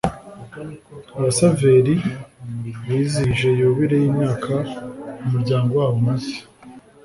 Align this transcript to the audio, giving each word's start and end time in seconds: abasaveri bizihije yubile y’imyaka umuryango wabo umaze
abasaveri 1.17 1.95
bizihije 2.87 3.49
yubile 3.59 3.95
y’imyaka 4.03 4.53
umuryango 5.25 5.71
wabo 5.79 5.95
umaze 6.01 6.35